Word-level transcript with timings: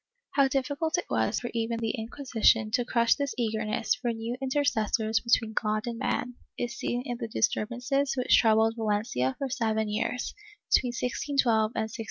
How 0.31 0.47
difficult 0.47 0.97
it 0.97 1.05
was 1.11 1.39
for 1.39 1.51
even 1.53 1.77
the 1.77 1.91
Inquisition 1.95 2.71
to 2.71 2.83
crush 2.83 3.13
this 3.13 3.35
eager 3.37 3.63
ness 3.63 3.93
for 3.93 4.11
new 4.11 4.35
intercessors 4.41 5.19
between 5.19 5.53
God 5.53 5.85
and 5.85 5.99
man, 5.99 6.33
is 6.57 6.75
seen 6.75 7.03
in 7.05 7.17
the 7.19 7.27
disturbances 7.27 8.15
which 8.17 8.35
troubled 8.35 8.77
Valencia 8.77 9.35
for 9.37 9.47
seven 9.51 9.87
years, 9.89 10.33
between 10.73 10.89
1612 10.89 10.97
and 11.75 11.83
1619. 11.83 11.97